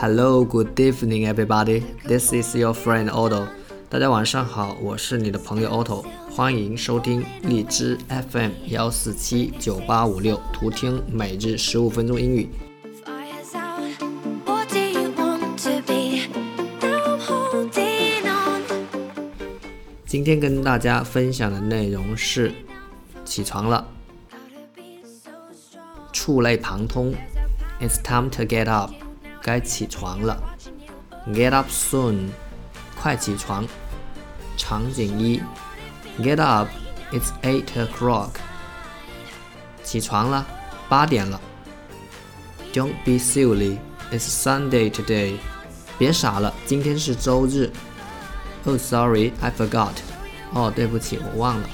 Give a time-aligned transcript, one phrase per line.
[0.00, 1.84] Hello, good evening, everybody.
[2.06, 3.46] This is your friend Otto.
[3.90, 12.48] 大家晚上好，我是你的朋友 Otto，欢迎收听荔枝 FM 幺四七九八五六，图听每日十五分钟英语。
[13.04, 14.02] Fires out.
[14.46, 16.22] What do you want to be?
[16.80, 18.62] I'm holding on.
[20.06, 22.50] 今天跟大家分享的内容是
[23.26, 23.86] 起床了.
[26.10, 27.14] 触类旁通。
[27.82, 28.92] It's time to get up，
[29.41, 30.41] 该起床了。
[31.27, 32.29] Get up soon，
[33.01, 33.65] 快起床。
[34.57, 35.41] 场景一，
[36.19, 38.29] Get up，it's eight o'clock。
[39.83, 40.45] 起床了，
[40.87, 41.39] 八点了。
[42.73, 45.37] Don't be silly，it's Sunday today。
[45.97, 47.71] 别傻了，今天是周日。
[48.65, 49.93] Oh sorry，I forgot。
[50.53, 51.69] 哦，对不起，我忘了。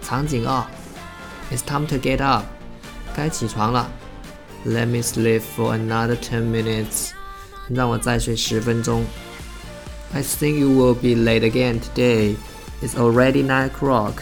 [0.00, 0.64] 场景二，
[1.52, 2.44] It's time to get up。
[3.14, 3.90] 该起床了。
[4.64, 7.10] Let me sleep for another ten minutes。
[7.68, 9.04] 让我再睡十分钟。
[10.12, 12.36] I think you will be late again today.
[12.82, 14.14] It's already nine o'clock.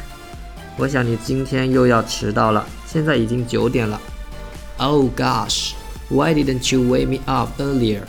[0.78, 4.00] 我想你今天又要迟到了，现在已经九点了。
[4.78, 5.72] Oh gosh,
[6.08, 8.02] why didn't you wake me up earlier?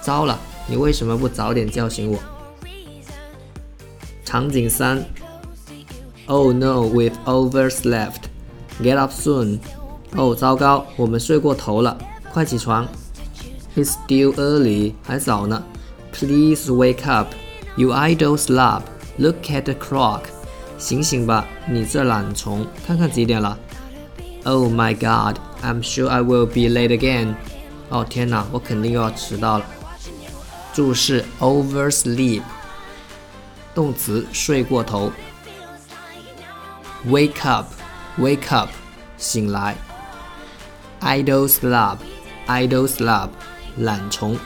[0.00, 2.18] 糟了，你为什么不早点叫醒我？
[4.24, 5.04] 场景三。
[6.26, 8.22] Oh no, we've overslept.
[8.80, 9.60] Get up soon.
[10.15, 11.97] 哦，糟糕，我们睡过头了，
[12.33, 12.87] 快起床。
[13.75, 15.63] It's still early，还早呢。
[16.11, 17.29] Please wake up,
[17.77, 18.81] you idle slob.
[19.17, 20.23] Look at the clock.
[20.77, 23.57] 醒醒吧，你这懒虫，看看几点了。
[24.43, 27.35] Oh my God, I'm sure I will be late again.
[27.89, 29.65] 哦天哪，我肯定又要迟到了。
[30.73, 32.41] 注释：oversleep，
[33.73, 35.11] 动词睡过头。
[37.07, 37.67] Wake up,
[38.19, 38.69] wake up，
[39.17, 39.77] 醒来。
[41.01, 43.29] Idol Slab，Idol Slab，
[43.77, 44.37] 懒虫。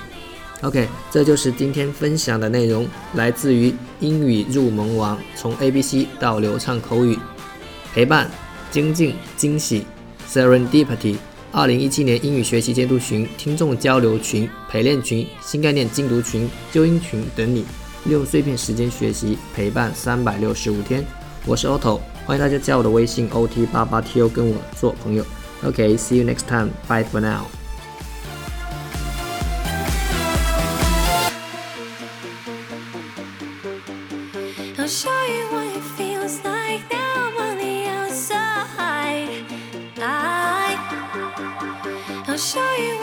[0.62, 7.20] OK，这就是今天分享的内容，来自于英语入门王，从 ABC 到流畅口语，
[7.94, 8.32] 陪伴、
[8.72, 9.86] 精进、惊喜
[10.30, 11.18] ，Serendipity。
[11.52, 17.66] 二零一七年英语学习监督群、听众交流群、陪练群、新概念精读群、纠音群等你，
[18.06, 21.06] 利用碎片时间学习，陪伴三百六十五天。
[21.46, 25.24] 我是 Otto，欢迎大家加我的微信 OT 八八 TO 跟我做朋友。
[25.66, 26.72] OK，see、you next time.
[26.88, 27.50] Bye for now.
[34.78, 39.44] I'll show you what it feels like now I'm on the outside.
[39.98, 40.78] I,
[42.28, 42.95] I'll show you